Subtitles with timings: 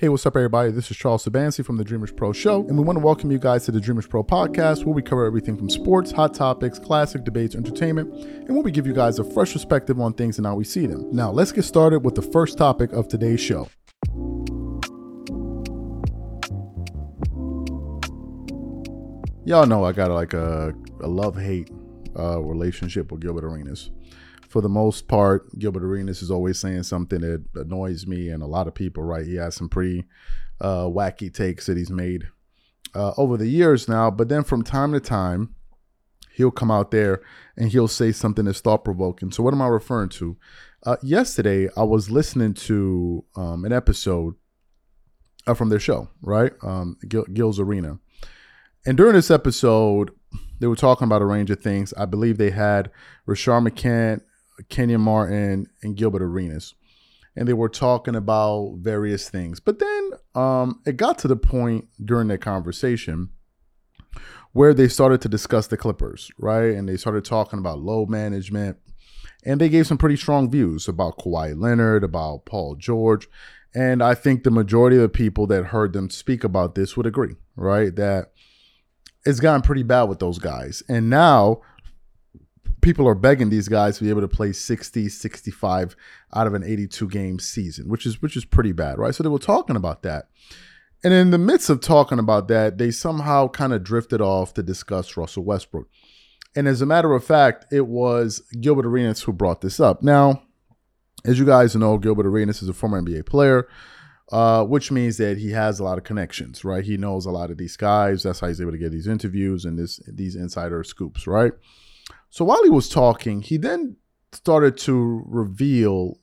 [0.00, 0.70] Hey, what's up, everybody?
[0.70, 3.38] This is Charles Sabansi from the Dreamers Pro Show, and we want to welcome you
[3.38, 7.22] guys to the Dreamers Pro podcast, where we cover everything from sports, hot topics, classic
[7.22, 10.54] debates, entertainment, and where we give you guys a fresh perspective on things and how
[10.54, 11.06] we see them.
[11.12, 13.68] Now, let's get started with the first topic of today's show.
[19.44, 20.72] Y'all know I got like a,
[21.02, 21.70] a love hate
[22.18, 23.90] uh, relationship with Gilbert Arenas
[24.50, 28.46] for the most part, Gilbert Arenas is always saying something that annoys me and a
[28.46, 29.24] lot of people, right?
[29.24, 30.04] He has some pretty
[30.60, 32.26] uh, wacky takes that he's made
[32.92, 34.10] uh, over the years now.
[34.10, 35.54] But then from time to time,
[36.32, 37.22] he'll come out there
[37.56, 39.30] and he'll say something that's thought provoking.
[39.30, 40.36] So, what am I referring to?
[40.84, 44.34] Uh, yesterday, I was listening to um, an episode
[45.46, 46.52] uh, from their show, right?
[46.64, 48.00] Um, Gil- Gil's Arena.
[48.84, 50.10] And during this episode,
[50.58, 51.94] they were talking about a range of things.
[51.96, 52.90] I believe they had
[53.28, 54.22] Rashad McCants
[54.68, 56.74] Kenyon Martin and Gilbert Arenas.
[57.36, 59.60] And they were talking about various things.
[59.60, 63.30] But then um, it got to the point during that conversation
[64.52, 66.74] where they started to discuss the Clippers, right?
[66.74, 68.78] And they started talking about load management.
[69.44, 73.28] And they gave some pretty strong views about Kawhi Leonard, about Paul George.
[73.74, 77.06] And I think the majority of the people that heard them speak about this would
[77.06, 77.94] agree, right?
[77.94, 78.32] That
[79.24, 80.82] it's gotten pretty bad with those guys.
[80.88, 81.62] And now
[82.80, 85.96] people are begging these guys to be able to play 60 65
[86.34, 89.28] out of an 82 game season which is which is pretty bad right so they
[89.28, 90.28] were talking about that
[91.02, 94.62] and in the midst of talking about that they somehow kind of drifted off to
[94.62, 95.88] discuss russell westbrook
[96.54, 100.42] and as a matter of fact it was gilbert arenas who brought this up now
[101.24, 103.68] as you guys know gilbert arenas is a former nba player
[104.32, 106.84] uh, which means that he has a lot of connections, right?
[106.84, 108.22] He knows a lot of these guys.
[108.22, 111.52] That's how he's able to get these interviews and this these insider scoops, right?
[112.30, 113.96] So while he was talking, he then
[114.32, 116.18] started to reveal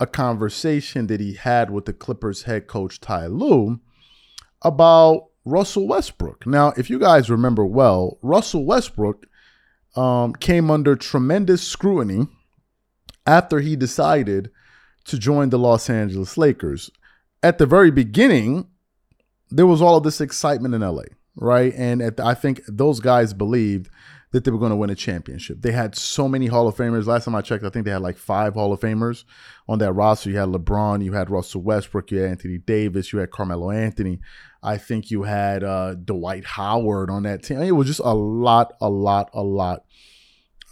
[0.00, 3.80] a conversation that he had with the Clippers head coach Ty Lue
[4.62, 6.46] about Russell Westbrook.
[6.46, 9.26] Now, if you guys remember well, Russell Westbrook
[9.94, 12.26] um, came under tremendous scrutiny
[13.26, 14.50] after he decided
[15.04, 16.90] to join the Los Angeles Lakers.
[17.42, 18.68] At the very beginning,
[19.50, 21.04] there was all of this excitement in LA,
[21.36, 21.72] right?
[21.76, 23.88] And the, I think those guys believed
[24.32, 25.62] that they were going to win a championship.
[25.62, 27.06] They had so many Hall of Famers.
[27.06, 29.24] Last time I checked, I think they had like five Hall of Famers
[29.68, 30.30] on that roster.
[30.30, 34.20] You had LeBron, you had Russell Westbrook, you had Anthony Davis, you had Carmelo Anthony.
[34.62, 37.62] I think you had uh, Dwight Howard on that team.
[37.62, 39.84] it was just a lot, a lot, a lot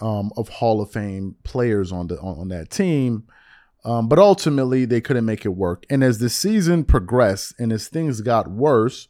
[0.00, 3.24] um, of Hall of Fame players on the on, on that team.
[3.84, 5.84] Um, but ultimately, they couldn't make it work.
[5.90, 9.08] And as the season progressed and as things got worse,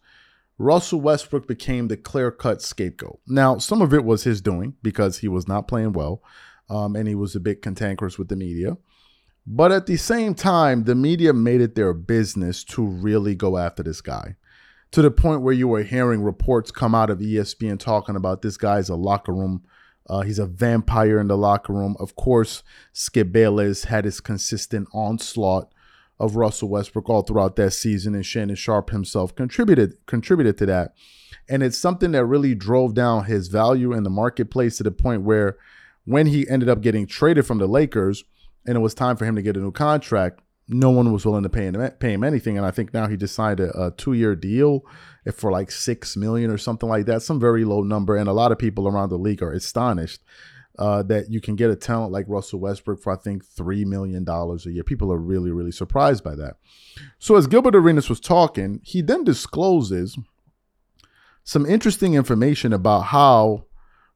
[0.58, 3.20] Russell Westbrook became the clear cut scapegoat.
[3.26, 6.22] Now, some of it was his doing because he was not playing well
[6.70, 8.76] um, and he was a bit cantankerous with the media.
[9.46, 13.82] But at the same time, the media made it their business to really go after
[13.82, 14.36] this guy
[14.94, 18.56] to the point where you were hearing reports come out of ESPN talking about this
[18.56, 19.64] guy's a locker room.
[20.08, 21.96] Uh, he's a vampire in the locker room.
[21.98, 22.62] Of course,
[22.92, 25.73] Skip Bayless had his consistent onslaught
[26.18, 30.94] of Russell Westbrook all throughout that season, and Shannon Sharpe himself contributed contributed to that.
[31.48, 35.22] And it's something that really drove down his value in the marketplace to the point
[35.22, 35.58] where
[36.04, 38.24] when he ended up getting traded from the Lakers
[38.66, 41.42] and it was time for him to get a new contract, no one was willing
[41.42, 42.56] to pay him, pay him anything.
[42.56, 44.84] And I think now he just signed a, a two year deal
[45.34, 48.16] for like six million or something like that, some very low number.
[48.16, 50.22] And a lot of people around the league are astonished
[50.78, 54.24] uh, that you can get a talent like Russell Westbrook for I think three million
[54.24, 54.84] dollars a year.
[54.84, 56.56] People are really really surprised by that.
[57.18, 60.18] So as Gilbert Arenas was talking, he then discloses
[61.44, 63.66] some interesting information about how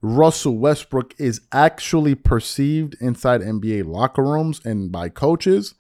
[0.00, 5.74] Russell Westbrook is actually perceived inside NBA locker rooms and by coaches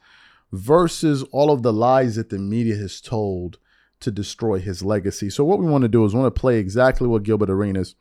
[0.52, 3.58] versus all of the lies that the media has told
[4.00, 5.30] to destroy his legacy.
[5.30, 7.94] So what we want to do is want to play exactly what Gilbert Arenas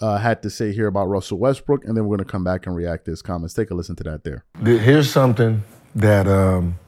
[0.00, 2.66] uh, had to say here about Russell Westbrook, and then we're going to come back
[2.66, 3.54] and react to his comments.
[3.54, 4.44] Take a listen to that there.
[4.62, 5.62] Here's something
[5.94, 6.78] that um,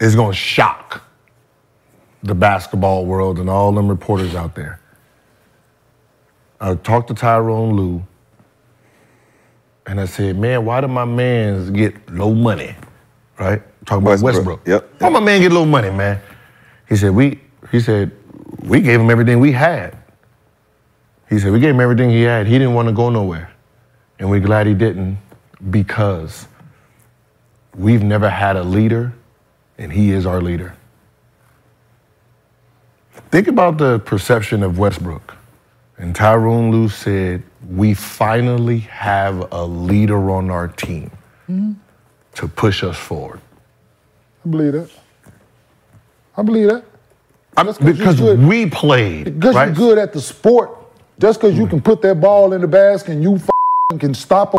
[0.00, 1.02] is going to shock
[2.22, 4.80] the basketball world and all them reporters out there.
[6.60, 8.02] I talked to Tyronn Lue,
[9.86, 12.74] and I said, "Man, why do my mans get low money?"
[13.38, 13.62] Right?
[13.86, 14.34] Talk about Westbrook.
[14.34, 14.66] Westbrook.
[14.66, 14.94] Yep.
[15.00, 16.20] Why my man get low money, man?
[16.88, 17.40] He said, "We."
[17.70, 18.10] He said,
[18.62, 19.97] "We gave him everything we had."
[21.28, 22.46] He said, We gave him everything he had.
[22.46, 23.50] He didn't want to go nowhere.
[24.18, 25.18] And we're glad he didn't
[25.70, 26.46] because
[27.76, 29.12] we've never had a leader,
[29.76, 30.74] and he is our leader.
[33.30, 35.36] Think about the perception of Westbrook.
[35.98, 41.10] And Tyronn Lue said, We finally have a leader on our team
[41.48, 41.72] mm-hmm.
[42.34, 43.40] to push us forward.
[44.44, 44.90] I believe that.
[46.36, 46.84] I believe that.
[47.56, 49.24] I'm- Just 'cause you because we played.
[49.40, 49.66] Because right?
[49.66, 50.77] you're good at the sport,
[51.18, 53.40] just because you can put that ball in the basket and you
[53.98, 54.58] can stop a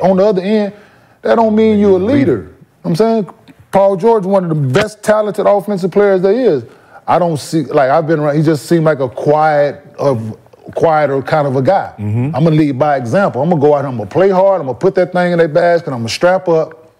[0.02, 0.74] on the other end,
[1.22, 2.54] that don't mean you're a leader.
[2.84, 3.28] I'm saying
[3.70, 6.64] Paul George, one of the best talented offensive players there is.
[7.06, 8.36] I don't see like I've been around.
[8.36, 10.38] He just seemed like a quiet, of
[10.74, 11.94] quieter kind of a guy.
[11.98, 12.36] Mm-hmm.
[12.36, 13.42] I'm gonna lead by example.
[13.42, 13.84] I'm gonna go out.
[13.86, 14.60] I'm gonna play hard.
[14.60, 15.90] I'm gonna put that thing in that basket.
[15.90, 16.92] I'm gonna strap up.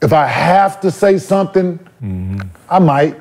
[0.00, 2.40] If I have to say something, mm-hmm.
[2.70, 3.20] I might.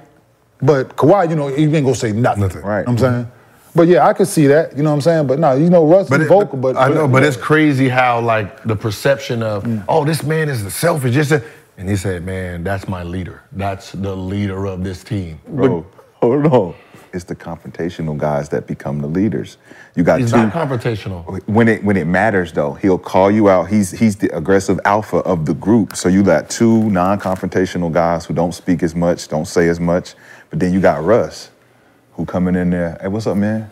[0.62, 2.44] But Kawhi, you know, he ain't gonna say nothing.
[2.44, 2.62] Nothing.
[2.62, 2.82] Right.
[2.82, 3.32] You know what I'm saying?
[3.76, 4.76] But yeah, I could see that.
[4.78, 5.28] You know what I'm saying?
[5.28, 8.22] But no, you know, Russ is it- vocal, but I know, but it's crazy how
[8.22, 9.84] like the perception of Mm.
[9.90, 11.44] oh this man is the selfish, just a,
[11.78, 13.42] and he said, man, that's my leader.
[13.52, 15.40] That's the leader of this team.
[15.48, 15.86] Bro,
[16.22, 16.74] hold on.
[17.12, 19.58] It's the confrontational guys that become the leaders.
[19.96, 20.38] You got He's two.
[20.38, 21.42] not confrontational.
[21.48, 23.70] when it when it matters though, he'll call you out.
[23.70, 25.96] He's he's the aggressive alpha of the group.
[25.96, 30.16] So you got two non-confrontational guys who don't speak as much, don't say as much.
[30.50, 31.50] But then you got Russ,
[32.16, 32.98] who coming in there.
[33.02, 33.70] Hey, what's up, man?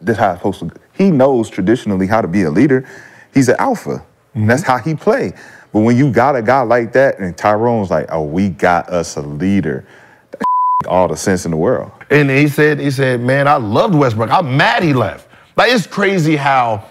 [0.00, 0.70] This how it's supposed to.
[0.96, 2.88] He knows traditionally how to be a leader.
[3.32, 4.04] He's an alpha.
[4.34, 4.46] Mm-hmm.
[4.46, 5.32] That's how he play.
[5.72, 9.16] But when you got a guy like that, and Tyronn's like, oh, we got us
[9.16, 9.86] a leader.
[10.30, 10.44] That
[10.88, 11.90] all the sense in the world.
[12.10, 14.30] And he said, he said, man, I loved Westbrook.
[14.30, 15.28] I'm mad he left.
[15.56, 16.84] Like it's crazy how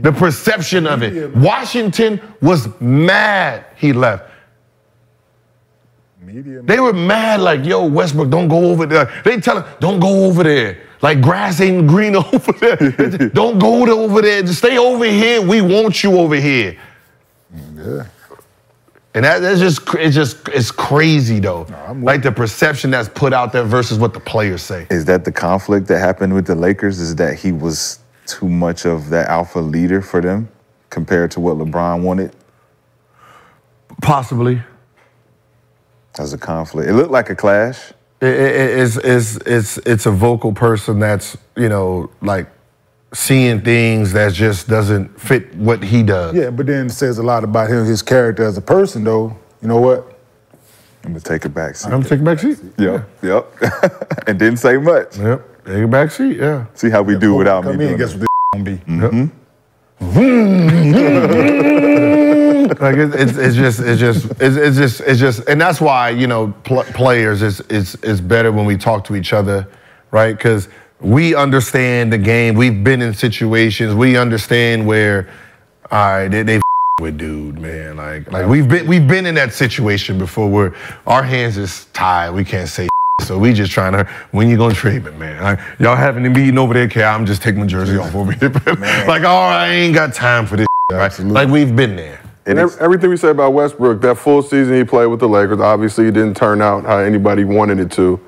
[0.00, 1.34] the perception of it.
[1.36, 4.30] Washington was mad he left.
[6.24, 6.62] Media.
[6.62, 9.22] They were mad, like, yo, Westbrook, don't go over there.
[9.24, 10.78] They tell him, don't go over there.
[11.04, 12.76] Like grass ain't green over there.
[13.34, 14.42] don't go over there.
[14.42, 15.42] Just stay over here.
[15.42, 16.78] We want you over here.
[17.76, 18.06] Yeah.
[19.14, 21.66] And that, that's just it's just it's crazy though.
[21.86, 24.86] I'm like the perception that's put out there versus what the players say.
[24.90, 26.98] Is that the conflict that happened with the Lakers?
[26.98, 30.48] Is that he was too much of that alpha leader for them
[30.90, 32.34] compared to what LeBron wanted?
[34.00, 34.60] Possibly.
[36.18, 37.92] As a conflict, it looked like a clash.
[38.20, 42.48] It, it, it's, it's, it's, it's a vocal person that's, you know, like
[43.12, 46.34] seeing things that just doesn't fit what he does.
[46.34, 49.36] Yeah, but then it says a lot about him, his character as a person, though.
[49.60, 50.10] You know what?
[51.04, 51.92] I'm gonna take a back seat.
[51.92, 52.58] I'm taking a back seat.
[52.78, 53.46] Yep, yep.
[54.26, 55.18] and didn't say much.
[55.18, 55.66] Yep.
[55.66, 56.66] Take a back seat, yeah.
[56.74, 57.72] See how we do without me.
[57.72, 58.20] Come in, doing guess it.
[58.20, 58.76] what this gonna be?
[58.90, 59.28] Mm-hmm.
[60.00, 61.30] Mm-hmm.
[62.80, 66.10] like it, it's, it's just it's just it's, it's just it's just and that's why
[66.10, 69.68] you know pl- players is it's it's better when we talk to each other
[70.10, 70.68] right because
[71.00, 75.28] we understand the game we've been in situations we understand where
[75.90, 76.60] all right they, they
[77.00, 80.74] with dude man like like we've been we've been in that situation before where
[81.06, 82.88] our hands is tied we can't say
[83.22, 85.42] so we just trying to when you gonna trade me, man?
[85.42, 87.04] Like, y'all having a meeting over there, okay?
[87.04, 88.48] I'm just taking my jersey off over here.
[89.06, 91.16] like, all right, I ain't got time for this, right?
[91.20, 92.23] Like we've been there.
[92.46, 95.60] And ev- everything we said about Westbrook, that full season he played with the Lakers,
[95.60, 98.20] obviously it didn't turn out how anybody wanted it to,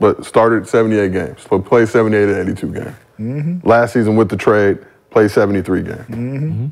[0.00, 2.96] but started 78 games, but played 78 and 82 games.
[3.20, 3.68] Mm-hmm.
[3.68, 4.78] Last season with the trade,
[5.10, 5.98] played 73 games.
[5.98, 6.66] Mm-hmm.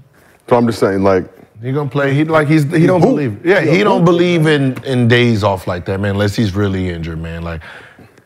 [0.48, 1.30] So I'm just saying, like,
[1.62, 2.14] He gonna play.
[2.14, 3.44] He like he's he don't believe.
[3.44, 6.12] Yeah, he don't believe in in days off like that, man.
[6.12, 7.42] Unless he's really injured, man.
[7.42, 7.62] Like,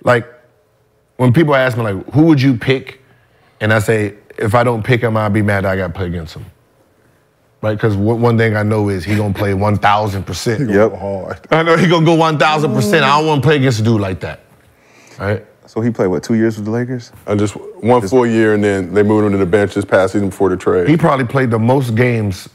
[0.04, 0.26] like
[1.16, 3.00] when people ask me like, who would you pick,
[3.60, 5.64] and I say if I don't pick him, I'll be mad.
[5.64, 6.44] I got to play against him.
[7.62, 7.74] Right?
[7.76, 10.68] Because one thing I know is he gonna play one thousand percent.
[10.68, 10.94] Yep.
[10.94, 11.46] Hard.
[11.52, 13.04] I know he gonna go one thousand percent.
[13.04, 14.40] I don't want to play against a dude like that.
[15.18, 15.46] Right?
[15.66, 17.12] So he played what two years with the Lakers?
[17.26, 20.12] I just one full year and then they moved him to the bench this past
[20.12, 20.88] season before the trade.
[20.88, 22.48] He probably played the most games.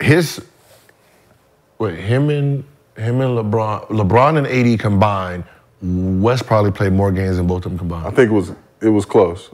[0.00, 0.44] His,
[1.78, 2.64] wait, him and
[2.96, 5.44] him and LeBron, LeBron and AD combined,
[5.82, 8.06] West probably played more games than both of them combined.
[8.06, 9.50] I think it was it was close.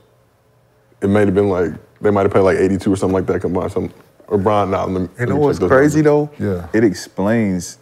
[1.02, 1.73] It may have been like
[2.05, 3.73] they might have played like 82 or something like that combined.
[3.73, 3.93] Some
[4.29, 4.71] or Bron.
[4.71, 6.39] Nah, let me- You let know what's crazy numbers.
[6.39, 6.53] though?
[6.57, 6.69] Yeah.
[6.73, 7.79] It explains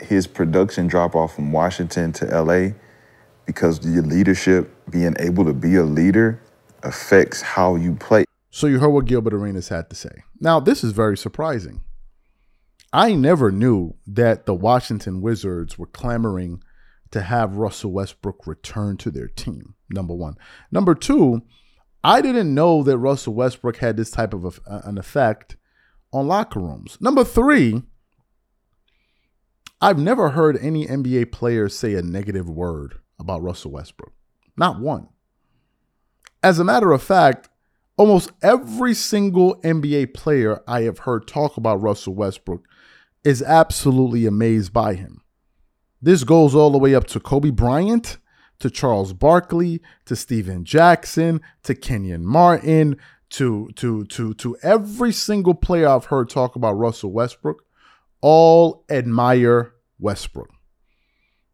[0.00, 2.74] his production drop off from Washington to LA
[3.46, 6.40] because your leadership, being able to be a leader,
[6.82, 8.24] affects how you play.
[8.50, 10.22] So you heard what Gilbert Arenas had to say.
[10.40, 11.80] Now, this is very surprising.
[12.92, 16.62] I never knew that the Washington Wizards were clamoring
[17.10, 19.74] to have Russell Westbrook return to their team.
[19.90, 20.36] Number one.
[20.70, 21.42] Number two,
[22.04, 25.56] I didn't know that Russell Westbrook had this type of a, an effect
[26.12, 26.98] on locker rooms.
[27.00, 27.82] Number three,
[29.80, 34.12] I've never heard any NBA player say a negative word about Russell Westbrook.
[34.56, 35.08] Not one.
[36.42, 37.48] As a matter of fact,
[37.96, 42.66] almost every single NBA player I have heard talk about Russell Westbrook
[43.24, 45.22] is absolutely amazed by him.
[46.00, 48.18] This goes all the way up to Kobe Bryant,
[48.62, 52.96] to Charles Barkley, to Stephen Jackson, to Kenyon Martin,
[53.30, 57.64] to to to to every single player I've heard talk about Russell Westbrook,
[58.20, 60.50] all admire Westbrook.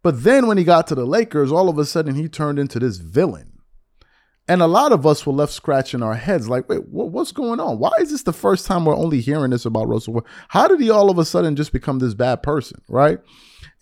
[0.03, 2.79] But then when he got to the Lakers, all of a sudden he turned into
[2.79, 3.48] this villain.
[4.49, 7.78] And a lot of us were left scratching our heads like, wait, what's going on?
[7.78, 10.25] Why is this the first time we're only hearing this about Russell?
[10.49, 13.19] How did he all of a sudden just become this bad person, right?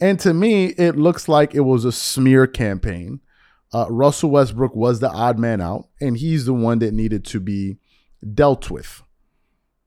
[0.00, 3.20] And to me, it looks like it was a smear campaign.
[3.73, 7.40] Uh, Russell Westbrook was the odd man out, and he's the one that needed to
[7.40, 7.76] be
[8.35, 9.02] dealt with.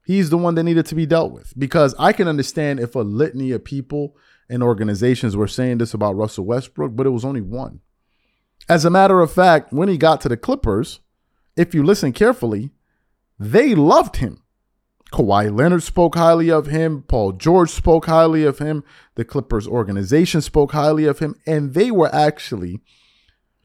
[0.05, 3.01] He's the one that needed to be dealt with because I can understand if a
[3.01, 4.15] litany of people
[4.49, 7.81] and organizations were saying this about Russell Westbrook, but it was only one.
[8.69, 10.99] As a matter of fact, when he got to the Clippers,
[11.57, 12.69] if you listen carefully,
[13.39, 14.43] they loved him.
[15.11, 17.01] Kawhi Leonard spoke highly of him.
[17.01, 18.83] Paul George spoke highly of him.
[19.15, 21.35] The Clippers organization spoke highly of him.
[21.47, 22.79] And they were actually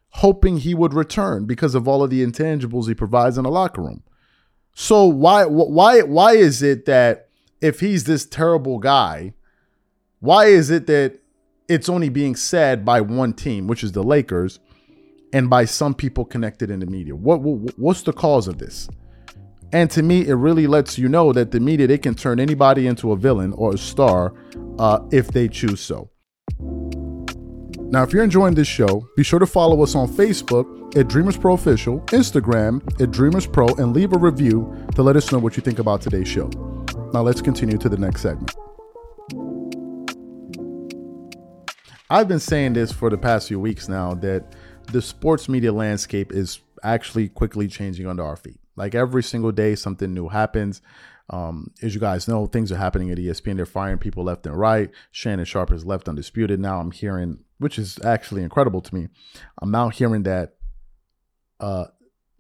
[0.08, 3.82] hoping he would return because of all of the intangibles he provides in the locker
[3.82, 4.02] room.
[4.74, 7.28] So why why why is it that
[7.60, 9.34] if he's this terrible guy,
[10.20, 11.20] why is it that
[11.68, 14.60] it's only being said by one team, which is the Lakers,
[15.34, 17.14] and by some people connected in the media.
[17.14, 18.88] What, what what's the cause of this?
[19.72, 22.86] And to me, it really lets you know that the media they can turn anybody
[22.86, 24.32] into a villain or a star
[24.78, 26.08] uh, if they choose so.
[27.90, 31.36] Now, if you're enjoying this show, be sure to follow us on Facebook at Dreamers
[31.36, 35.56] Pro Official, Instagram at Dreamers Pro, and leave a review to let us know what
[35.56, 36.48] you think about today's show.
[37.12, 38.54] Now, let's continue to the next segment.
[42.10, 44.54] I've been saying this for the past few weeks now that
[44.86, 48.60] the sports media landscape is actually quickly changing under our feet.
[48.76, 50.82] Like every single day, something new happens.
[51.30, 53.56] Um, as you guys know, things are happening at ESPN.
[53.56, 54.90] They're firing people left and right.
[55.10, 56.60] Shannon Sharpe is left undisputed.
[56.60, 59.08] Now I'm hearing, which is actually incredible to me.
[59.60, 60.56] I'm now hearing that
[61.60, 61.86] uh,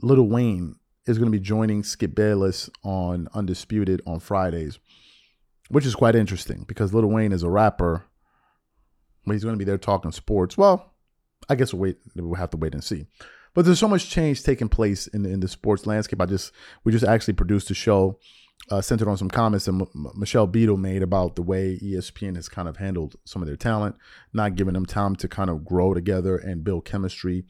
[0.02, 4.78] Lil Wayne is going to be joining Skip Bayless on Undisputed on Fridays,
[5.68, 8.04] which is quite interesting because Little Wayne is a rapper,
[9.24, 10.58] but he's going to be there talking sports.
[10.58, 10.93] Well,
[11.48, 11.98] I guess we'll wait.
[12.14, 13.06] We'll have to wait and see.
[13.54, 16.20] But there's so much change taking place in in the sports landscape.
[16.20, 16.52] I just
[16.84, 18.18] we just actually produced a show
[18.70, 22.48] uh, centered on some comments that M- Michelle Beadle made about the way ESPN has
[22.48, 23.96] kind of handled some of their talent,
[24.32, 27.44] not giving them time to kind of grow together and build chemistry,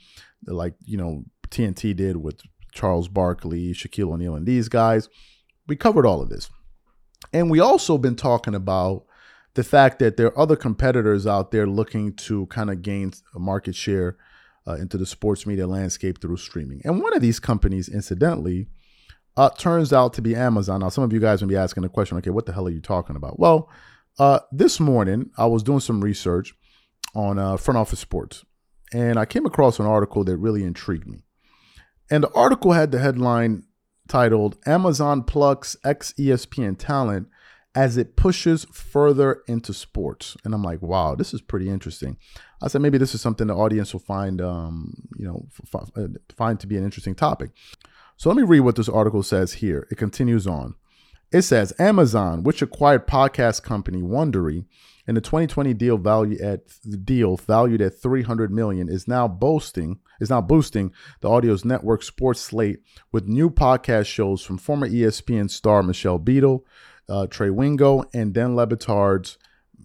[0.47, 2.41] like you know TNT did with
[2.73, 5.09] Charles Barkley, Shaquille O'Neal, and these guys.
[5.67, 6.51] We covered all of this,
[7.33, 9.07] and we also been talking about
[9.55, 13.39] the fact that there are other competitors out there looking to kind of gain a
[13.39, 14.17] market share
[14.67, 16.81] uh, into the sports media landscape through streaming.
[16.85, 18.69] And one of these companies, incidentally,
[19.37, 20.81] uh, turns out to be Amazon.
[20.81, 22.71] Now, some of you guys will be asking the question, okay, what the hell are
[22.71, 23.39] you talking about?
[23.39, 23.69] Well,
[24.19, 26.55] uh, this morning I was doing some research
[27.15, 28.45] on uh, front office sports,
[28.93, 31.25] and I came across an article that really intrigued me.
[32.11, 33.65] And the article had the headline
[34.09, 37.29] titled Amazon plucks ex ESPN talent
[37.75, 40.37] as it pushes further into sports.
[40.45, 42.17] And I'm like, wow, this is pretty interesting.
[42.63, 46.07] I said maybe this is something the audience will find, um, you know, f- uh,
[46.37, 47.51] find to be an interesting topic.
[48.17, 49.89] So let me read what this article says here.
[49.91, 50.77] It continues on.
[51.33, 54.67] It says Amazon, which acquired podcast company Wondery
[55.07, 56.61] in the 2020 deal value at
[57.05, 62.41] deal valued at 300 million, is now boasting is now boosting the audio's network sports
[62.41, 66.65] slate with new podcast shows from former ESPN star Michelle Beadle,
[67.09, 69.39] uh, Trey Wingo, and Dan Le Batard's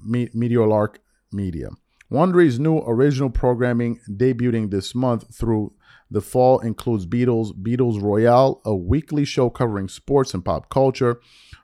[0.05, 0.99] Me- Meadowlark
[1.31, 1.69] Media.
[2.11, 5.73] Wondery's new original programming debuting this month through
[6.11, 11.21] the fall includes Beadle's, Beadle's Royale, a weekly show covering sports and pop culture,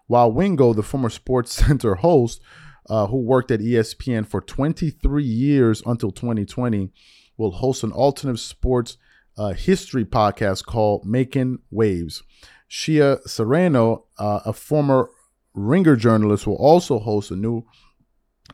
[0.07, 2.41] while Wingo, the former Sports Center host,
[2.87, 6.91] uh, who worked at ESPN for 23 years until 2020,
[7.37, 8.97] will host an alternative sports
[9.37, 12.21] uh, history podcast called Making Waves.
[12.67, 15.09] Shea Serrano, uh, a former
[15.55, 17.63] Ringer journalist, will also host a new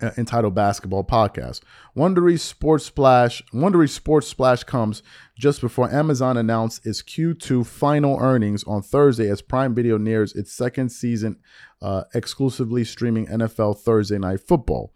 [0.02, 1.62] uh, entitled Basketball Podcast.
[1.96, 5.04] Wondery Sports Splash, Wondery Sports Splash comes
[5.38, 10.54] just before Amazon announced its Q2 final earnings on Thursday as Prime Video nears its
[10.54, 11.38] second season
[11.82, 14.94] uh, exclusively streaming NFL Thursday Night Football.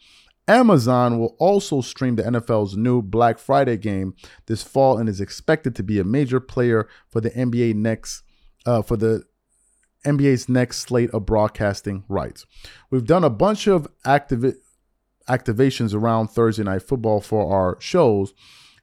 [0.47, 4.13] Amazon will also stream the NFL's new Black Friday game
[4.45, 8.21] this fall and is expected to be a major player for the NBA next
[8.65, 9.23] uh, for the
[10.05, 12.45] NBA's next slate of broadcasting rights.
[12.89, 14.55] We've done a bunch of activi-
[15.27, 18.33] activations around Thursday night football for our shows,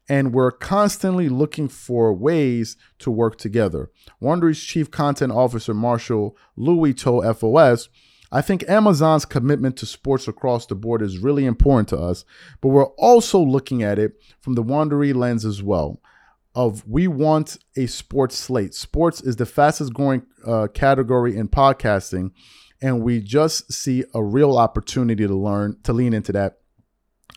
[0.09, 3.91] and we're constantly looking for ways to work together.
[4.21, 7.89] Wondery's chief content officer, Marshall Lewy, told FOS,
[8.35, 12.25] I think Amazon's commitment to sports across the board is really important to us,
[12.63, 16.01] but we're also looking at it from the Wondery lens as well
[16.55, 18.75] of we want a sports slate.
[18.75, 22.33] Sports is the fastest growing uh, category in podcasting,
[22.81, 26.59] and we just see a real opportunity to learn to lean into that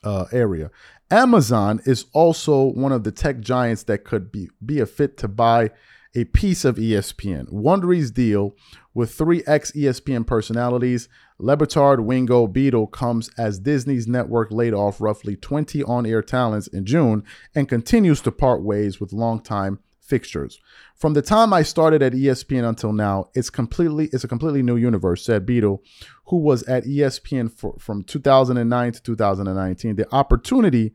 [0.04, 0.70] uh, area.
[1.12, 5.28] Amazon is also one of the tech giants that could be, be a fit to
[5.28, 5.70] buy
[6.16, 7.52] a piece of ESPN.
[7.52, 8.56] Wondery's deal
[8.94, 15.02] with three ex ESPN personalities, Le Batard, Wingo, Beadle comes as Disney's network laid off
[15.02, 17.24] roughly 20 on air talents in June
[17.54, 20.60] and continues to part ways with longtime fixtures.
[20.96, 24.78] From the time I started at ESPN until now, it's completely it's a completely new
[24.78, 25.84] universe, said Beadle,
[26.28, 29.96] who was at ESPN for, from 2009 to 2019.
[29.96, 30.94] The opportunity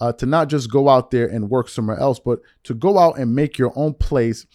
[0.00, 3.18] uh, to not just go out there and work somewhere else, but to go out
[3.18, 4.46] and make your own place.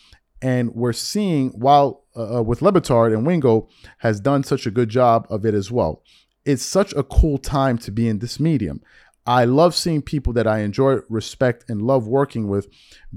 [0.43, 3.69] And we're seeing while uh, with Le Batard and Wingo
[4.00, 6.03] has done such a good job of it as well.
[6.45, 8.81] It's such a cool time to be in this medium.
[9.25, 12.67] I love seeing people that I enjoy, respect, and love working with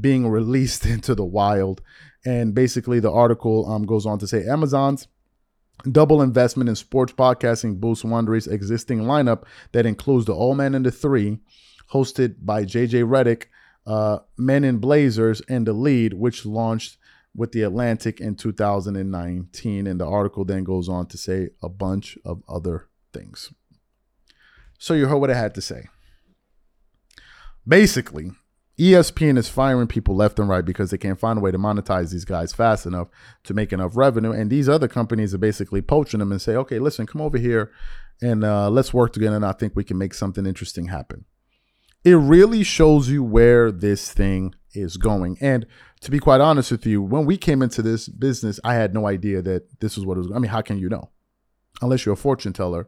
[0.00, 1.83] being released into the wild.
[2.25, 5.09] And basically, the article um, goes on to say Amazon's
[5.90, 10.87] double investment in sports podcasting boosts Wondery's existing lineup that includes the Old Man and
[10.87, 11.40] the Three,
[11.92, 13.47] hosted by JJ Redick,
[13.85, 16.99] uh, Men in Blazers, and The Lead, which launched
[17.37, 19.87] with The Atlantic in 2019.
[19.87, 23.52] And the article then goes on to say a bunch of other things.
[24.78, 25.88] So you heard what I had to say.
[27.66, 28.31] Basically,
[28.78, 32.12] ESPN is firing people left and right because they can't find a way to monetize
[32.12, 33.09] these guys fast enough
[33.45, 34.33] to make enough revenue.
[34.33, 37.73] And these other companies are basically poaching them and say, okay, listen, come over here
[38.21, 39.37] and uh, let's work together.
[39.37, 41.25] And I think we can make something interesting happen.
[42.07, 45.39] It really shows you where this thing is going.
[45.41, 45.67] And
[46.03, 49.09] to be quite honest with you, when we came into this business, I had no
[49.09, 50.31] idea that this was what it was.
[50.33, 51.11] I mean, how can you know?
[51.83, 52.87] Unless you're a fortune teller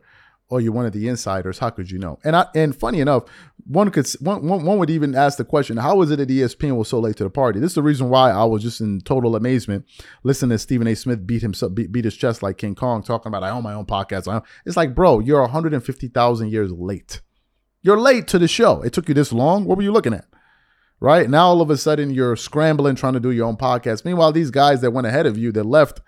[0.49, 2.21] or you're one of the insiders, how could you know?
[2.23, 3.25] And I and funny enough,
[3.67, 6.77] one could one, one, one would even ask the question, how is it that ESPN
[6.77, 7.59] was so late to the party?
[7.59, 9.85] This is the reason why I was just in total amazement
[10.23, 10.95] listening to Stephen A.
[10.95, 13.75] Smith beat himself beat, beat his chest like King Kong, talking about I own my
[13.75, 14.45] own podcast.
[14.65, 17.21] It's like, bro, you're 150,000 years late.
[17.83, 18.83] You're late to the show.
[18.83, 19.65] It took you this long.
[19.65, 20.27] What were you looking at?
[21.01, 24.05] Right now, all of a sudden, you're scrambling trying to do your own podcast.
[24.05, 26.01] Meanwhile, these guys that went ahead of you that left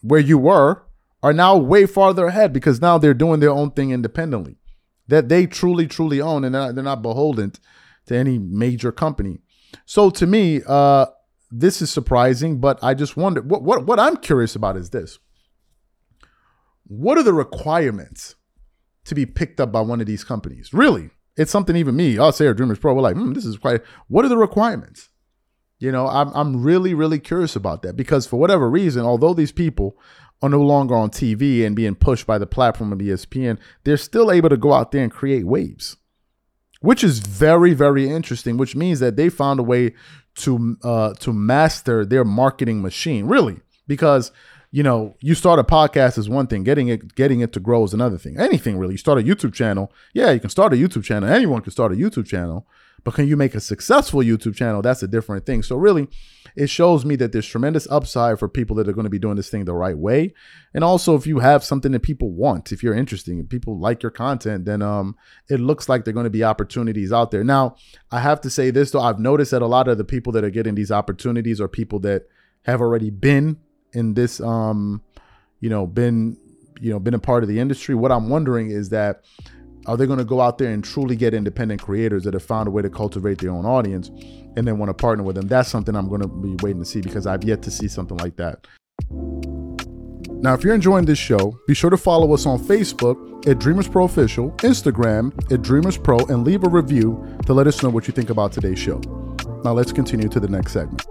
[0.00, 0.82] where you were
[1.22, 4.56] are now way farther ahead because now they're doing their own thing independently
[5.08, 7.52] that they truly, truly own and they're not, they're not beholden
[8.06, 9.38] to any major company.
[9.86, 11.06] So to me, uh,
[11.50, 15.18] this is surprising, but I just wonder what, what, what I'm curious about is this.
[16.86, 18.36] What are the requirements
[19.04, 20.72] to be picked up by one of these companies?
[20.72, 21.10] Really?
[21.36, 23.82] It's something even me, us here at Dreamers Pro, we're like, hmm, this is quite,
[24.08, 25.10] what are the requirements?
[25.80, 29.52] You know, I'm, I'm really, really curious about that because for whatever reason, although these
[29.52, 29.98] people
[30.42, 34.30] are no longer on TV and being pushed by the platform of ESPN, they're still
[34.30, 35.96] able to go out there and create waves,
[36.80, 38.56] which is very, very interesting.
[38.56, 39.94] Which means that they found a way
[40.36, 44.32] to uh, to master their marketing machine, really, because
[44.74, 47.84] you know you start a podcast is one thing, getting it getting it to grow
[47.84, 48.36] is another thing.
[48.40, 51.28] Anything really, you start a YouTube channel, yeah, you can start a YouTube channel.
[51.28, 52.66] Anyone can start a YouTube channel,
[53.04, 54.82] but can you make a successful YouTube channel?
[54.82, 55.62] That's a different thing.
[55.62, 56.08] So really,
[56.56, 59.36] it shows me that there's tremendous upside for people that are going to be doing
[59.36, 60.34] this thing the right way.
[60.74, 64.02] And also, if you have something that people want, if you're interesting, if people like
[64.02, 65.14] your content, then um,
[65.48, 67.44] it looks like there are going to be opportunities out there.
[67.44, 67.76] Now,
[68.10, 70.42] I have to say this though, I've noticed that a lot of the people that
[70.42, 72.24] are getting these opportunities are people that
[72.64, 73.58] have already been
[73.94, 75.02] in this, um,
[75.60, 76.36] you know, been,
[76.80, 77.94] you know, been a part of the industry.
[77.94, 79.24] What I'm wondering is that
[79.86, 82.68] are they going to go out there and truly get independent creators that have found
[82.68, 84.10] a way to cultivate their own audience
[84.56, 85.46] and then want to partner with them?
[85.46, 88.16] That's something I'm going to be waiting to see because I've yet to see something
[88.18, 88.66] like that.
[90.44, 93.88] Now, if you're enjoying this show, be sure to follow us on Facebook at Dreamers
[93.88, 98.06] Pro Official, Instagram at Dreamers Pro, and leave a review to let us know what
[98.06, 99.00] you think about today's show.
[99.64, 101.06] Now, let's continue to the next segment.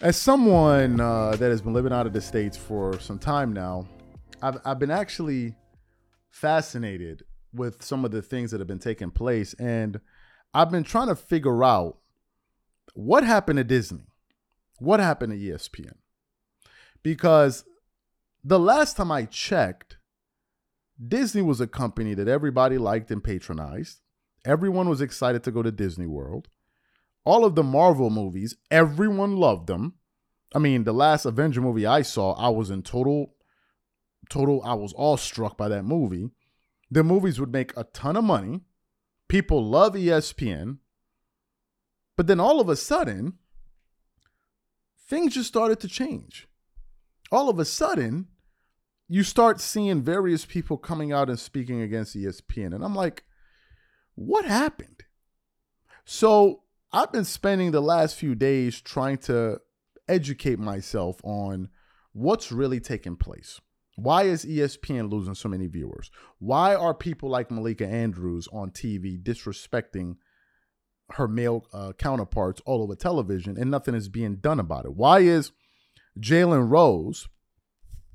[0.00, 3.88] As someone uh, that has been living out of the States for some time now,
[4.40, 5.56] I've, I've been actually
[6.30, 9.54] fascinated with some of the things that have been taking place.
[9.54, 10.00] And
[10.54, 11.98] I've been trying to figure out
[12.94, 14.04] what happened to Disney?
[14.78, 15.94] What happened to ESPN?
[17.02, 17.64] Because
[18.44, 19.98] the last time I checked,
[21.04, 23.98] Disney was a company that everybody liked and patronized.
[24.44, 26.46] Everyone was excited to go to Disney World.
[27.24, 29.94] All of the Marvel movies, everyone loved them.
[30.54, 33.34] I mean, the last Avenger movie I saw, I was in total,
[34.30, 36.30] total, I was awestruck by that movie.
[36.90, 38.60] The movies would make a ton of money.
[39.28, 40.78] People love ESPN.
[42.16, 43.34] But then all of a sudden,
[45.06, 46.48] things just started to change.
[47.30, 48.28] All of a sudden,
[49.06, 52.74] you start seeing various people coming out and speaking against ESPN.
[52.74, 53.24] And I'm like,
[54.14, 55.04] what happened?
[56.04, 59.60] So I've been spending the last few days trying to
[60.08, 61.68] educate myself on
[62.12, 63.60] what's really taking place.
[63.96, 66.10] Why is ESPN losing so many viewers?
[66.38, 70.16] Why are people like Malika Andrews on TV disrespecting
[71.10, 74.94] her male uh, counterparts all over television and nothing is being done about it?
[74.94, 75.52] Why is
[76.18, 77.28] Jalen Rose,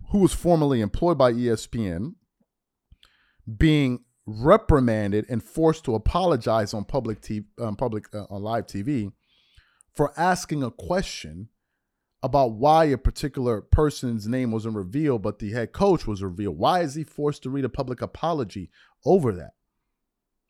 [0.10, 2.16] who was formerly employed by ESPN,
[3.58, 9.12] being reprimanded and forced to apologize on public TV, um, public uh, on live TV
[9.94, 11.50] for asking a question
[12.22, 16.58] about why a particular person's name wasn't revealed, but the head coach was revealed.
[16.58, 18.70] Why is he forced to read a public apology
[19.06, 19.52] over that?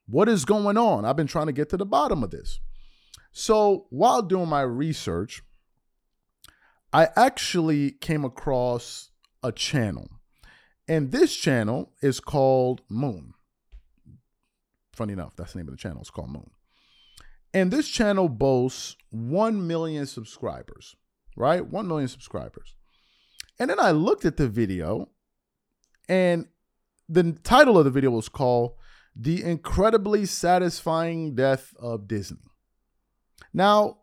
[0.05, 1.03] What is going on?
[1.03, 2.59] I've been trying to get to the bottom of this.
[3.31, 5.41] So while doing my research,
[6.91, 9.09] I actually came across
[9.41, 10.07] a channel.
[10.87, 13.32] And this channel is called Moon.
[14.93, 16.01] Funny enough, that's the name of the channel.
[16.01, 16.49] It's called Moon.
[17.53, 20.95] And this channel boasts 1 million subscribers,
[21.35, 21.65] right?
[21.65, 22.75] 1 million subscribers.
[23.59, 25.09] And then I looked at the video,
[26.07, 26.47] and
[27.09, 28.73] the title of the video was called
[29.15, 32.39] The Incredibly Satisfying Death of Disney.
[33.53, 33.99] Now,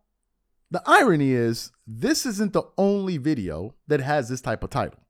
[0.70, 5.00] the irony is, this isn't the only video that has this type of title.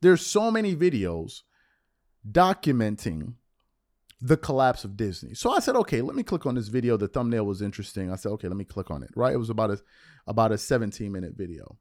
[0.00, 1.42] There's so many videos
[2.28, 3.34] documenting
[4.20, 5.34] the collapse of Disney.
[5.34, 6.96] So I said, okay, let me click on this video.
[6.96, 8.10] The thumbnail was interesting.
[8.10, 9.10] I said, okay, let me click on it.
[9.14, 9.34] Right?
[9.34, 9.80] It was about a
[10.26, 11.76] about a 17 minute video.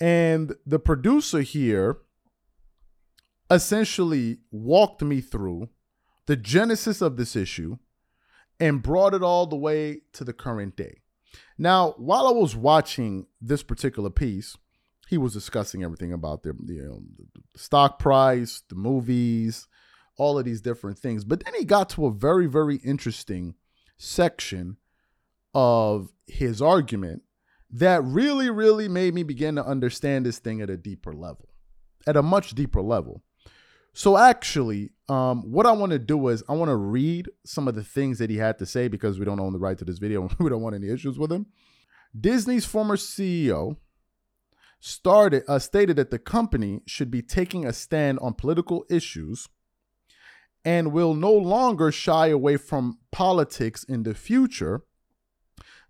[0.00, 1.98] And the producer here
[3.50, 5.68] essentially walked me through
[6.26, 7.76] the genesis of this issue
[8.58, 11.00] and brought it all the way to the current day.
[11.58, 14.56] Now, while I was watching this particular piece,
[15.08, 19.66] he was discussing everything about the, the, um, the stock price, the movies,
[20.20, 21.24] all of these different things.
[21.24, 23.54] But then he got to a very, very interesting
[23.96, 24.76] section
[25.54, 27.22] of his argument
[27.70, 31.48] that really, really made me begin to understand this thing at a deeper level,
[32.06, 33.22] at a much deeper level.
[33.94, 37.74] So, actually, um, what I want to do is I want to read some of
[37.74, 39.98] the things that he had to say because we don't own the right to this
[39.98, 41.46] video and we don't want any issues with him.
[42.18, 43.78] Disney's former CEO
[44.80, 49.48] started uh, stated that the company should be taking a stand on political issues
[50.64, 54.82] and will no longer shy away from politics in the future.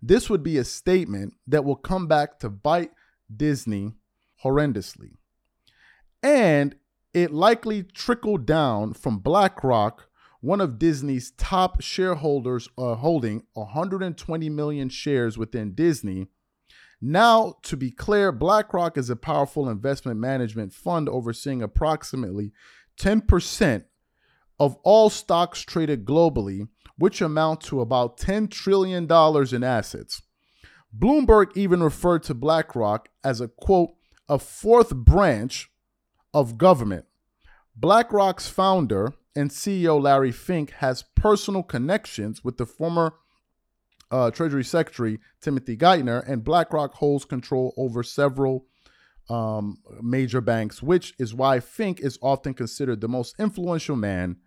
[0.01, 2.91] This would be a statement that will come back to bite
[3.35, 3.93] Disney
[4.43, 5.15] horrendously.
[6.23, 6.75] And
[7.13, 10.07] it likely trickled down from BlackRock,
[10.39, 16.27] one of Disney's top shareholders, uh, holding 120 million shares within Disney.
[17.01, 22.53] Now, to be clear, BlackRock is a powerful investment management fund overseeing approximately
[22.99, 23.85] 10%
[24.61, 30.21] of all stocks traded globally, which amount to about $10 trillion in assets.
[30.95, 33.89] Bloomberg even referred to BlackRock as a quote,
[34.29, 35.71] a fourth branch
[36.31, 37.05] of government.
[37.75, 43.15] BlackRock's founder and CEO Larry Fink has personal connections with the former
[44.11, 48.67] uh, Treasury Secretary Timothy Geithner, and BlackRock holds control over several
[49.27, 54.37] um, major banks, which is why Fink is often considered the most influential man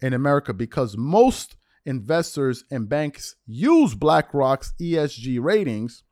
[0.00, 6.02] in America because most investors and banks use BlackRock's ESG ratings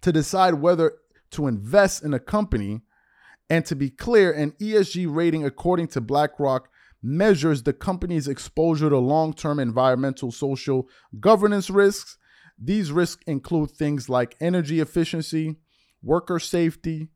[0.00, 0.94] to decide whether
[1.32, 2.80] to invest in a company.
[3.48, 6.68] And to be clear, an ESG rating, according to BlackRock,
[7.02, 12.16] measures the company's exposure to long term environmental, social, governance risks.
[12.58, 15.56] These risks include things like energy efficiency,
[16.02, 17.08] worker safety,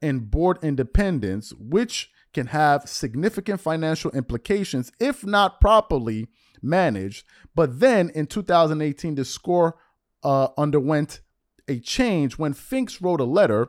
[0.00, 6.28] and board independence, which can have significant financial implications if not properly
[6.62, 7.26] managed.
[7.54, 9.76] But then in 2018, the score
[10.22, 11.20] uh, underwent
[11.68, 13.68] a change when Finks wrote a letter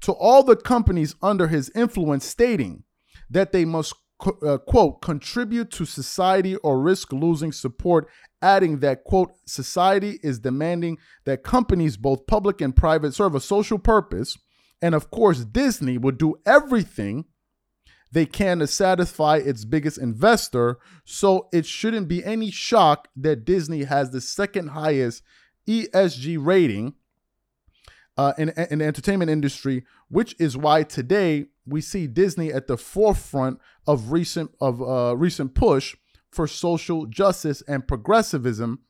[0.00, 2.84] to all the companies under his influence stating
[3.30, 3.94] that they must
[4.44, 8.08] uh, quote contribute to society or risk losing support
[8.42, 13.78] adding that quote society is demanding that companies both public and private serve a social
[13.78, 14.36] purpose
[14.82, 17.24] and of course disney would do everything
[18.10, 23.84] they can to satisfy its biggest investor so it shouldn't be any shock that disney
[23.84, 25.22] has the second highest
[25.68, 26.94] esg rating
[28.18, 32.76] uh, in, in the entertainment industry, which is why today we see Disney at the
[32.76, 35.96] forefront of recent of uh, recent push
[36.30, 38.80] for social justice and progressivism.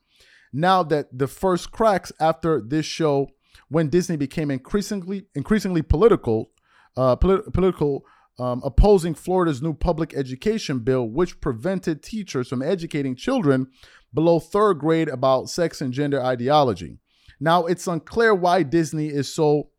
[0.53, 3.29] Now that the first cracks after this show,
[3.69, 6.51] when Disney became increasingly increasingly political,
[6.97, 8.05] uh, polit- political.
[8.40, 13.66] Um, opposing Florida's new public education bill, which prevented teachers from educating children
[14.14, 16.98] below third grade about sex and gender ideology.
[17.40, 19.70] Now, it's unclear why Disney is so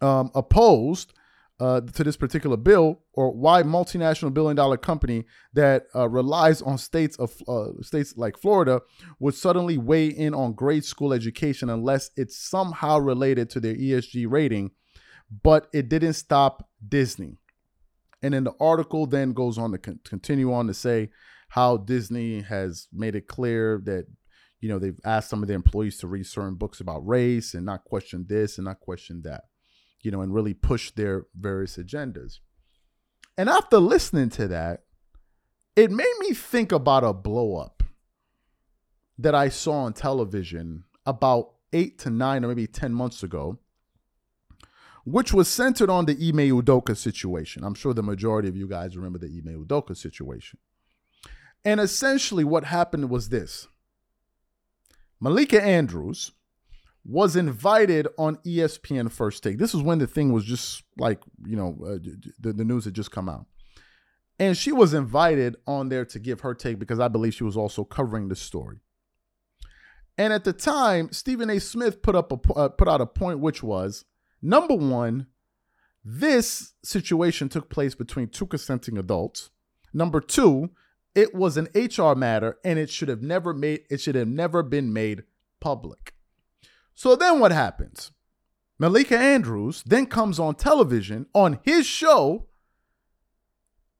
[0.00, 1.12] um, opposed
[1.60, 6.78] uh, to this particular bill, or why multinational billion dollar company that uh, relies on
[6.78, 8.80] states of uh, states like Florida
[9.18, 14.24] would suddenly weigh in on grade school education unless it's somehow related to their ESG
[14.28, 14.70] rating.
[15.42, 17.36] But it didn't stop Disney.
[18.22, 21.10] And then the article then goes on to con- continue on to say
[21.48, 24.06] how Disney has made it clear that
[24.60, 27.64] you know they've asked some of their employees to read certain books about race and
[27.64, 29.44] not question this and not question that
[30.02, 32.38] you know, and really push their various agendas.
[33.36, 34.84] And after listening to that,
[35.76, 37.82] it made me think about a blow up
[39.18, 43.58] that I saw on television about eight to nine or maybe 10 months ago,
[45.04, 47.64] which was centered on the Ime Udoka situation.
[47.64, 50.58] I'm sure the majority of you guys remember the Ime Udoka situation.
[51.64, 53.68] And essentially, what happened was this
[55.20, 56.32] Malika Andrews,
[57.04, 59.58] was invited on ESPN First Take.
[59.58, 61.98] This was when the thing was just like, you know, uh,
[62.38, 63.46] the, the news had just come out.
[64.38, 67.56] And she was invited on there to give her take because I believe she was
[67.56, 68.78] also covering the story.
[70.16, 71.60] And at the time, Stephen A.
[71.60, 74.04] Smith put up a uh, put out a point which was
[74.42, 75.26] number one,
[76.04, 79.50] this situation took place between two consenting adults.
[79.92, 80.70] Number two,
[81.14, 84.62] it was an HR matter and it should have never made it should have never
[84.62, 85.24] been made
[85.58, 86.14] public.
[86.94, 88.12] So then what happens?
[88.78, 92.46] Malika Andrews then comes on television on his show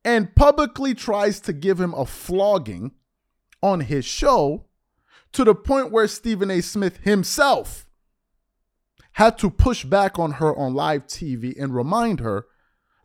[0.04, 2.92] and publicly tries to give him a flogging
[3.62, 4.66] on his show
[5.32, 6.62] to the point where Stephen A.
[6.62, 7.86] Smith himself
[9.12, 12.46] had to push back on her on live TV and remind her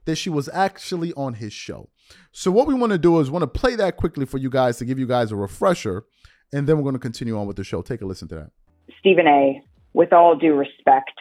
[0.06, 1.90] that she was actually on his show.
[2.32, 4.78] So what we want to do is want to play that quickly for you guys
[4.78, 6.06] to give you guys a refresher
[6.54, 7.82] and then we're going to continue on with the show.
[7.82, 8.52] Take a listen to that.
[9.00, 9.62] Stephen A
[9.94, 11.12] with all due respect,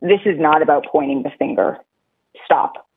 [0.00, 1.78] this is not about pointing the finger.
[2.44, 2.88] Stop.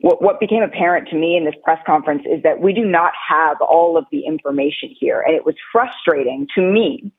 [0.00, 3.12] What, what became apparent to me in this press conference is that we do not
[3.28, 5.20] have all of the information here.
[5.20, 7.12] And it was frustrating to me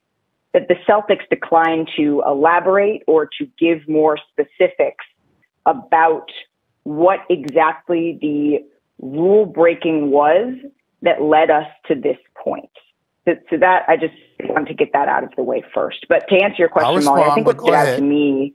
[0.58, 5.04] that the Celtics declined to elaborate or to give more specifics
[5.66, 6.26] about
[6.82, 8.58] what exactly the
[9.00, 10.54] rule breaking was
[11.02, 12.70] that led us to this point.
[13.24, 16.06] So, so that I just want to get that out of the way first.
[16.08, 17.88] But to answer your question, Molly, I think what stood ahead.
[17.88, 18.54] out to me,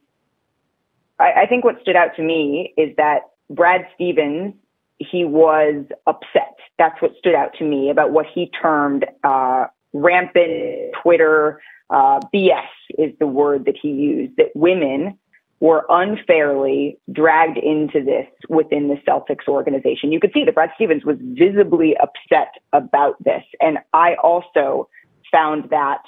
[1.19, 4.55] I, I think what stood out to me is that Brad Stevens,
[4.97, 6.57] he was upset.
[6.77, 12.67] That's what stood out to me about what he termed uh, rampant Twitter uh, BS
[12.97, 14.35] is the word that he used.
[14.37, 15.17] That women
[15.59, 20.11] were unfairly dragged into this within the Celtics organization.
[20.11, 23.43] You could see that Brad Stevens was visibly upset about this.
[23.61, 24.89] And I also
[25.31, 26.01] found that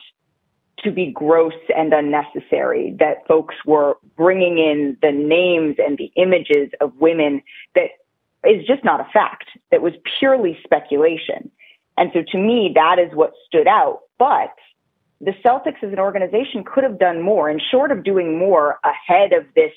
[0.80, 6.69] to be gross and unnecessary, that folks were bringing in the names and the images
[6.82, 7.41] of women
[7.76, 7.91] that
[8.43, 11.50] is just not a fact, that was purely speculation.
[11.97, 14.01] And so to me, that is what stood out.
[14.19, 14.53] But
[15.21, 17.49] the Celtics as an organization could have done more.
[17.49, 19.71] And short of doing more ahead of this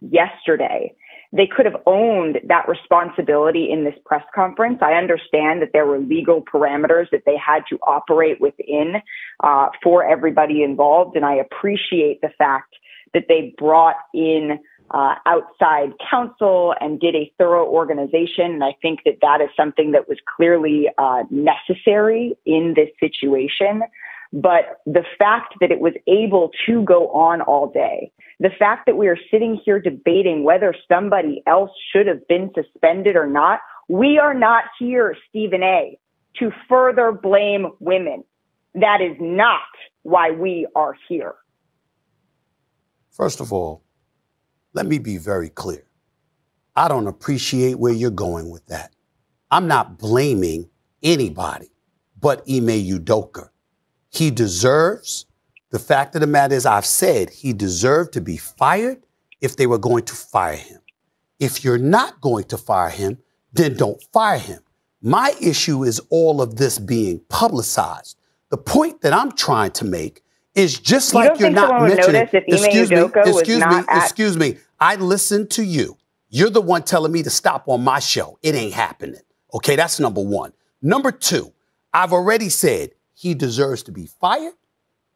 [0.00, 0.94] yesterday,
[1.32, 4.78] they could have owned that responsibility in this press conference.
[4.82, 8.96] I understand that there were legal parameters that they had to operate within
[9.42, 11.16] uh, for everybody involved.
[11.16, 12.76] And I appreciate the fact
[13.14, 14.58] that they brought in
[14.90, 18.52] uh, outside counsel and did a thorough organization.
[18.52, 23.82] And I think that that is something that was clearly uh, necessary in this situation.
[24.32, 28.96] But the fact that it was able to go on all day, the fact that
[28.96, 34.18] we are sitting here debating whether somebody else should have been suspended or not, we
[34.18, 35.98] are not here, Stephen A.,
[36.40, 38.24] to further blame women.
[38.74, 39.60] That is not
[40.02, 41.36] why we are here.
[43.12, 43.83] First of all,
[44.74, 45.84] let me be very clear.
[46.76, 48.94] I don't appreciate where you're going with that.
[49.50, 50.68] I'm not blaming
[51.02, 51.70] anybody
[52.24, 53.50] but Ime Udoka.
[54.08, 55.26] He deserves,
[55.68, 59.04] the fact of the matter is, I've said he deserved to be fired
[59.42, 60.80] if they were going to fire him.
[61.38, 63.18] If you're not going to fire him,
[63.52, 64.60] then don't fire him.
[65.02, 68.16] My issue is all of this being publicized.
[68.48, 70.22] The point that I'm trying to make
[70.54, 72.22] is just you like you're not mentioning.
[72.46, 74.58] excuse me, excuse me, at- excuse me.
[74.80, 75.96] I listened to you.
[76.28, 78.38] You're the one telling me to stop on my show.
[78.42, 79.20] It ain't happening.
[79.54, 80.52] Okay, that's number one.
[80.82, 81.52] Number two,
[81.92, 84.54] I've already said he deserves to be fired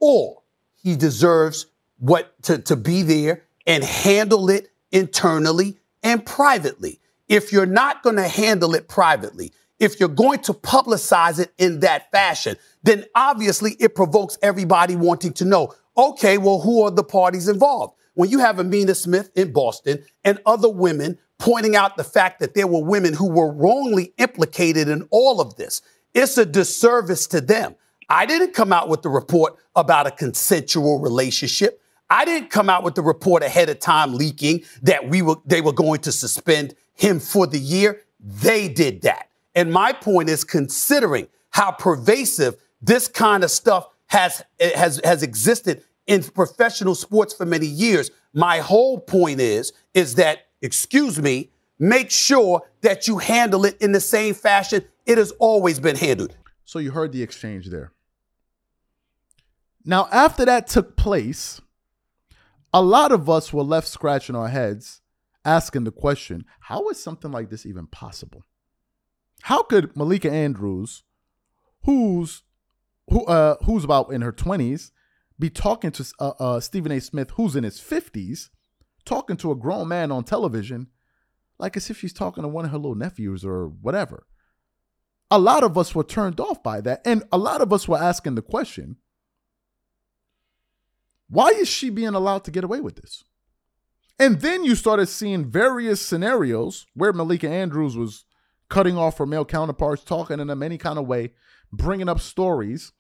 [0.01, 0.43] or
[0.77, 1.67] he deserves
[1.99, 7.01] what to, to be there and handle it internally and privately.
[7.29, 11.81] If you're not going to handle it privately, if you're going to publicize it in
[11.81, 17.05] that fashion, then obviously it provokes everybody wanting to know, okay, well, who are the
[17.05, 17.95] parties involved?
[18.15, 22.55] When you have Amina Smith in Boston and other women pointing out the fact that
[22.55, 25.83] there were women who were wrongly implicated in all of this.
[26.15, 27.77] It's a disservice to them.
[28.09, 31.81] I didn't come out with the report about a consensual relationship.
[32.11, 35.61] I didn't come out with the report ahead of time leaking that we were they
[35.61, 38.03] were going to suspend him for the year.
[38.19, 39.28] They did that.
[39.59, 45.83] And my point is considering how pervasive this kind of stuff has has has existed
[46.07, 52.09] in professional sports for many years, my whole point is is that excuse me, make
[52.09, 56.37] sure that you handle it in the same fashion it has always been handled.
[56.65, 57.91] So you heard the exchange there.
[59.85, 61.61] Now, after that took place,
[62.73, 65.01] a lot of us were left scratching our heads,
[65.45, 68.45] asking the question how is something like this even possible?
[69.43, 71.05] How could Malika Andrews,
[71.85, 72.43] who's
[73.09, 74.91] who uh, who's about in her 20s,
[75.39, 77.01] be talking to uh, uh, Stephen A.
[77.01, 78.51] Smith, who's in his 50s,
[79.05, 80.89] talking to a grown man on television,
[81.59, 84.27] like as if she's talking to one of her little nephews or whatever.
[85.31, 87.03] A lot of us were turned off by that.
[87.05, 88.97] And a lot of us were asking the question
[91.31, 93.23] why is she being allowed to get away with this?
[94.19, 98.25] And then you started seeing various scenarios where Malika Andrews was
[98.69, 101.33] cutting off her male counterparts, talking in them any kind of way,
[101.73, 102.93] bringing up stories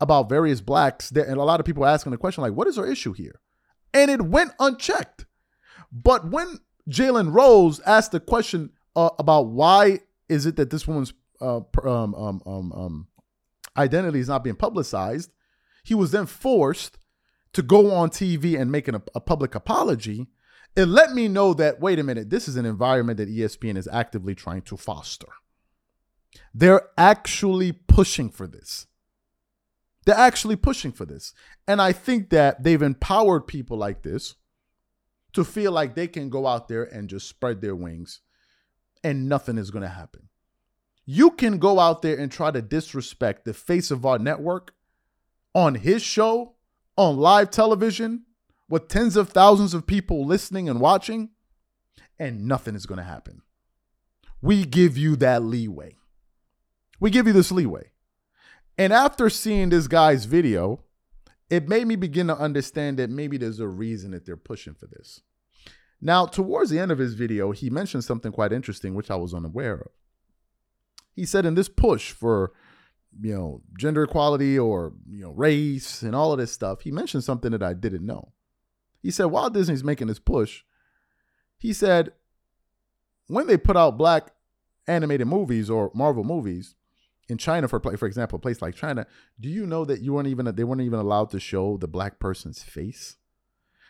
[0.00, 1.10] about various blacks.
[1.10, 3.40] And a lot of people asking the question, like, what is her issue here?
[3.92, 5.26] And it went unchecked.
[5.92, 11.12] But when Jalen Rose asked the question uh, about why is it that this woman's
[11.40, 13.06] uh, um, um, um, um,
[13.76, 15.30] identity is not being publicized,
[15.84, 16.98] he was then forced
[17.52, 20.28] to go on TV and make an, a public apology,
[20.76, 23.88] it let me know that, wait a minute, this is an environment that ESPN is
[23.88, 25.28] actively trying to foster.
[26.54, 28.86] They're actually pushing for this.
[30.06, 31.34] They're actually pushing for this.
[31.66, 34.36] And I think that they've empowered people like this
[35.32, 38.20] to feel like they can go out there and just spread their wings
[39.04, 40.28] and nothing is going to happen.
[41.04, 44.74] You can go out there and try to disrespect the face of our network
[45.54, 46.54] on his show
[46.96, 48.24] on live television
[48.70, 51.30] with tens of thousands of people listening and watching,
[52.18, 53.42] and nothing is going to happen.
[54.40, 55.96] We give you that leeway.
[56.98, 57.90] We give you this leeway.
[58.78, 60.84] And after seeing this guy's video,
[61.50, 64.86] it made me begin to understand that maybe there's a reason that they're pushing for
[64.86, 65.20] this.
[66.00, 69.34] Now, towards the end of his video, he mentioned something quite interesting, which I was
[69.34, 69.90] unaware of.
[71.14, 72.52] He said, in this push for
[73.20, 77.24] you know, gender equality or, you know, race and all of this stuff, he mentioned
[77.24, 78.32] something that I didn't know.
[79.00, 80.62] He said, while Disney's making this push,
[81.56, 82.12] he said,
[83.26, 84.32] when they put out black
[84.86, 86.74] animated movies or Marvel movies
[87.28, 89.06] in China, for for example, a place like China,
[89.38, 92.18] do you know that you weren't even they weren't even allowed to show the black
[92.18, 93.16] person's face?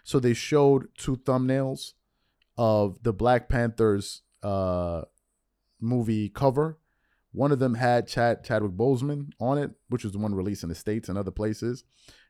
[0.05, 1.93] So they showed two thumbnails
[2.57, 5.03] of the Black Panthers uh,
[5.81, 6.81] movie cover
[7.33, 10.69] one of them had Chad Chadwick Boseman on it, which was the one released in
[10.69, 11.85] the States and other places.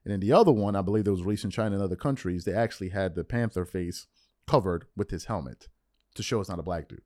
[0.04, 2.44] And then the other one, I believe that was released in China and other countries,
[2.44, 4.06] they actually had the Panther face
[4.46, 5.68] covered with his helmet
[6.14, 7.02] to show it's not a black dude.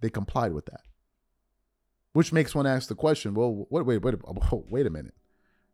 [0.00, 0.82] They complied with that.
[2.12, 4.14] Which makes one ask the question, well, wait, wait, wait,
[4.70, 5.14] wait a minute.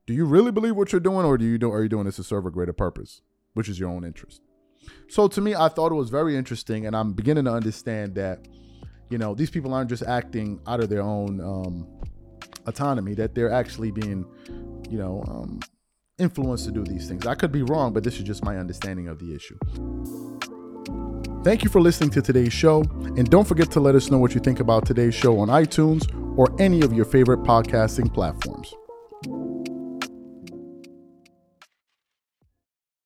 [0.06, 2.16] Do you really believe what you're doing, or do you do, are you doing this
[2.16, 3.22] to serve a greater purpose,
[3.54, 4.42] which is your own interest?
[5.08, 8.46] So to me, I thought it was very interesting, and I'm beginning to understand that
[9.08, 11.86] you know these people aren't just acting out of their own um,
[12.66, 14.26] autonomy that they're actually being
[14.90, 15.60] you know um,
[16.18, 17.26] influenced to do these things.
[17.26, 19.58] I could be wrong but this is just my understanding of the issue.
[21.42, 22.82] Thank you for listening to today's show
[23.16, 26.08] and don't forget to let us know what you think about today's show on itunes
[26.38, 28.74] or any of your favorite podcasting platforms